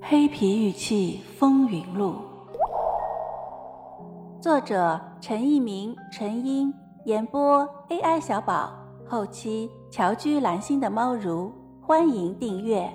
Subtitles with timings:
[0.00, 2.22] 黑皮玉器风云录，
[4.40, 6.72] 作者陈一鸣、陈英，
[7.04, 8.72] 演播 AI 小宝，
[9.08, 12.88] 后期乔居蓝心的猫如，欢迎订阅。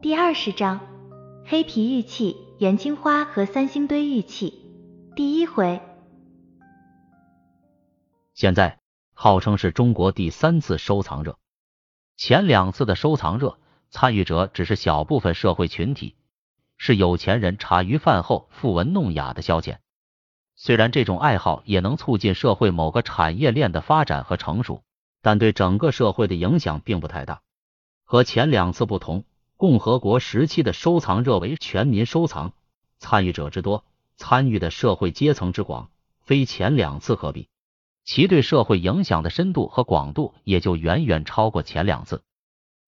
[0.00, 0.78] 第二十章：
[1.44, 4.64] 黑皮玉器、元青花和三星堆玉器。
[5.16, 5.82] 第一回。
[8.32, 8.78] 现在
[9.12, 11.36] 号称是中国第三次收藏热，
[12.16, 13.58] 前两次的收藏热。
[13.92, 16.16] 参与者只是小部分社会群体，
[16.78, 19.76] 是有钱人茶余饭后赋文弄雅的消遣。
[20.56, 24.82] 虽然这种爱好也能促进社会某个产业链的发展和成熟，
[25.20, 27.42] 但对整个社会的影响并不太大。
[28.02, 29.24] 和前两次不同，
[29.58, 32.54] 共和国时期的收藏热为全民收藏，
[32.98, 33.84] 参与者之多，
[34.16, 35.90] 参与的社会阶层之广，
[36.22, 37.50] 非前两次可比，
[38.04, 42.22] 其对社会影响的深度和广度也就远远超过前两次。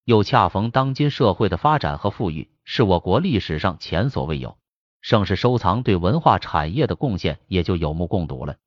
[0.05, 4.55] 又恰逢当今社会的发展和富裕是我国历史上前所未有，
[5.01, 8.57] 盛世收藏对文化产业的贡献也就有目共睹了。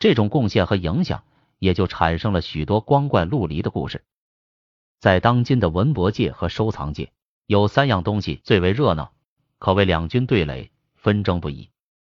[0.00, 1.22] 这种贡献和影响，
[1.60, 4.04] 也就产生了许多光怪陆离的故事。
[4.98, 7.12] 在当今的文博界和收藏界，
[7.46, 9.12] 有三样东西最为热闹，
[9.58, 11.70] 可谓两军对垒，纷争不已。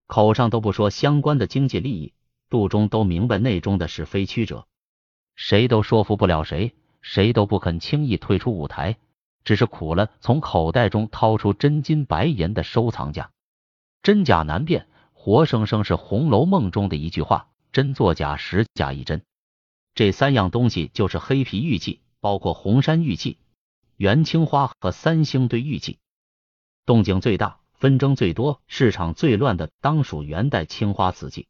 [0.08, 2.14] 口上都不说相关的经济利益，
[2.50, 4.67] 肚中都明白内中的是非曲折，
[5.36, 6.73] 谁都说服不了谁。
[7.04, 8.98] 谁都不肯轻易退出舞台，
[9.44, 13.30] 只是苦了从口袋中掏出真金白银的收藏家。
[14.02, 19.22] 真假难辨，活生生是《红楼梦》中的一句话：真作假，实假亦真。
[19.94, 23.38] 这三样东西就是黑皮玉器，包括红山玉器、
[23.98, 26.00] 元青花和三星堆玉器。
[26.86, 31.48] 动静最大、纷争最多、市场最乱的，当属元代青花瓷器。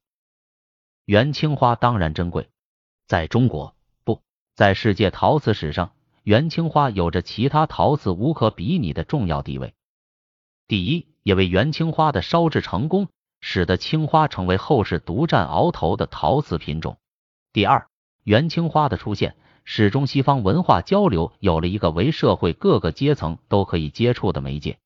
[1.06, 2.50] 元青花当然珍贵，
[3.08, 3.76] 在中国。
[4.56, 9.73] 在世界陶瓷史上，元青花有着其他陶瓷无可比拟的重要地位。
[10.68, 13.08] 第一，也为元青花的烧制成功，
[13.42, 16.98] 使得青花成为后世独占鳌头的陶瓷品种。
[17.52, 17.88] 第二，
[18.23, 24.77] 元青花的出现，使中西方文化交流有了一个为社会各个阶层都可以接触的媒介。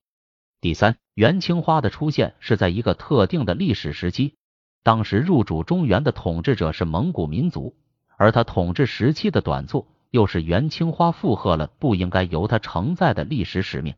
[0.62, 4.36] 第三，元青花的出现是在一个特定的历史时期，
[4.81, 7.75] 当时入主中原的统治者是蒙古民族。
[8.17, 13.94] 而他统治时期的短促，又是元青花负荷了不应该由他承载的历史使命。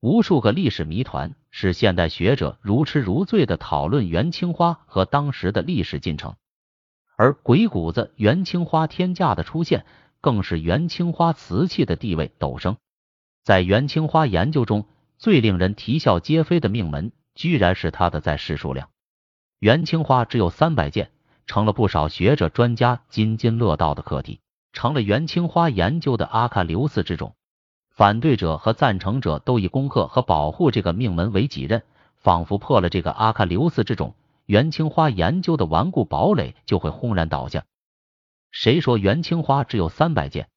[0.00, 6.36] 无数个历史谜团，使现代学者如痴如醉的讨论元青花和当时的历史进程。
[7.16, 9.84] 而鬼谷子元青花天价的出现，
[10.20, 12.76] 更是元青花瓷器的地位陡升。
[13.42, 14.86] 在元青花研究中
[15.18, 18.90] 最令人啼笑皆非的命门，居然是它的在世数量。
[19.58, 21.10] 元青花只有三百件。
[21.46, 24.40] 成了不少学者专家津津乐道的课题，
[24.72, 27.34] 成了元青花研究的阿喀琉斯之种。
[27.90, 31.82] 反对者和赞成者都以攻克和保护这个命门为己任，
[32.16, 34.14] 仿佛破了这个阿喀琉斯之种，
[34.44, 37.64] 元青花研究的顽固堡垒就会轰然倒下。
[38.50, 40.48] 谁说元青花只有三百件？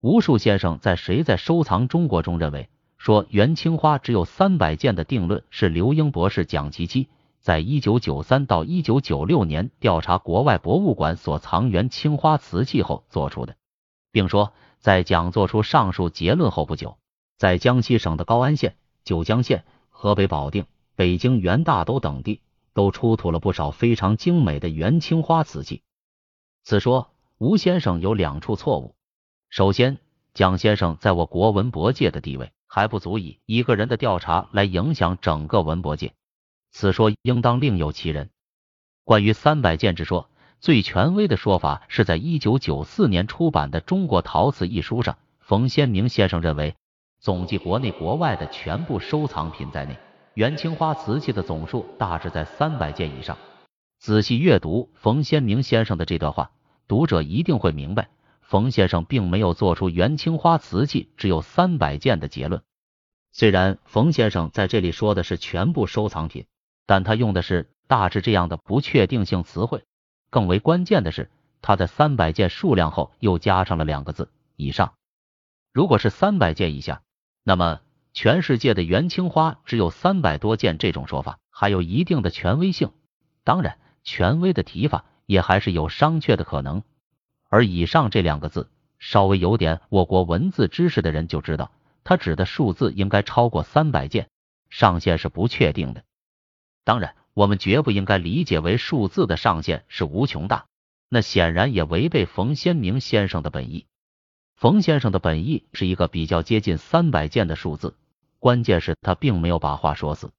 [0.00, 7.08] 无数先生在《谁在收藏中国》中认为，说元青花只有三百件的定论是刘英博士讲其七。
[7.46, 13.54] 在一九九三到一九九六年调查国外博物馆所藏元青花瓷器后做出的，
[14.10, 16.98] 并说，在讲做出上述结论后不久，
[17.38, 18.74] 在江西省的高安县、
[19.04, 22.40] 九江县、河北保定、北京元大都等地
[22.74, 25.84] 都出土了不少非常精美的元青花瓷器。
[26.64, 28.96] 此说吴先生有两处错误。
[29.50, 29.98] 首先，
[30.34, 36.12] 蒋先生在我国文博界的地位还不足以一个人的调查来影响整个文博界。
[36.76, 38.28] 此说应当另有其人。
[39.02, 40.28] 关于三百件之说，
[40.60, 46.76] 最权威的说法是在一九九四年出版的《中国陶瓷》一书上，冯先明先生认为，
[47.18, 49.96] 总计国内国外的全部收藏品在内，
[50.34, 53.38] 元青花瓷器的总数大致在三百件以上。
[53.98, 56.50] 仔细阅读冯先明先生的这段话，
[56.86, 58.10] 读者一定会明白，
[58.42, 62.60] 冯先生并没有做出元青花瓷器只有三百件的结论。
[63.32, 66.44] 虽然冯先生在这里说的是全部收藏品。
[66.86, 69.84] 但他用的是大致这样的不确定性词汇，
[70.30, 71.30] 更为关键的是，
[71.60, 74.94] 他在三百件数量后又加上了两个字以上。
[75.72, 77.02] 如果是三百件以下，
[77.42, 77.80] 那么
[78.14, 82.92] 全世界的元青花只有三百多件，这种说法还有一定的权威性。
[83.44, 86.82] 当然，权威的提法也还是有商榷的可能。
[87.48, 91.70] 而以上这两个字，稍微有点我国文字知识的人就知道，
[92.04, 94.28] 它指的数字应该超过三百件，
[94.70, 96.02] 上限是不确定的。
[96.86, 100.66] 当然，我们绝不应该理解为数字的上限是无穷大，
[101.08, 103.86] 那显然也违背冯先明先生的本意。
[104.54, 107.96] 冯先生的本意是一个比较接近三百件的数字，
[108.38, 110.30] 关键是他并没有把话说死。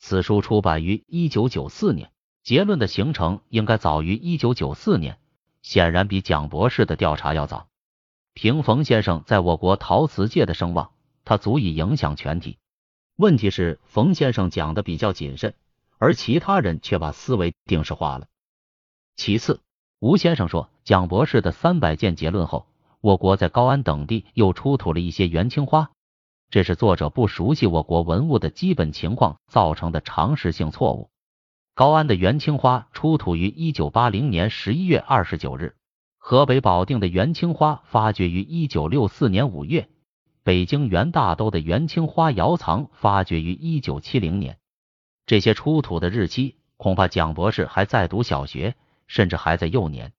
[0.00, 2.10] 此书出版于一九九四年，
[2.42, 5.20] 结论的形成应该早于一九九四年，
[5.62, 7.68] 显然比蒋博士的调查要早。
[8.34, 10.90] 凭冯先生在我国陶瓷界的声望，
[11.24, 12.58] 他足以影响全体。
[13.20, 15.52] 问题是，冯先生讲的比较谨慎，
[15.98, 18.28] 而其他人却把思维定式化了。
[19.14, 19.60] 其次，
[19.98, 22.66] 吴先生说，蒋博士的三百件结论后，
[23.02, 25.90] 我国在高安等地又出土了一些元青花，
[26.48, 31.10] 这是作者不熟悉我国文物的基本情况造成的常识性错误。
[31.74, 35.76] 高安的元青花出土于一九八零年十一月二十九日，
[36.16, 39.90] 河北保定的元青花发掘于一九六四年五月。
[40.50, 44.58] 北京元大都的元青花窑藏发掘于一九七零年，
[45.24, 48.74] 这些出土的日期恐怕蒋博士还在读小学，
[49.06, 50.12] 甚至还在幼年。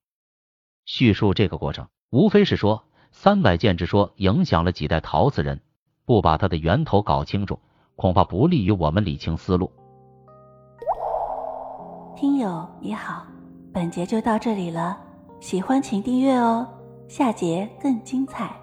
[0.86, 5.60] 叙述这个过程，无非是说三百件之说影响了几代陶瓷人，
[6.06, 7.60] 不把它的源头搞清楚，
[7.98, 9.70] 恐怕不利于我们理清思路。
[12.16, 13.28] 听友你好，
[13.74, 14.98] 本节就到这里了，
[15.42, 16.66] 喜欢请订阅哦，
[17.10, 18.61] 下节更精彩。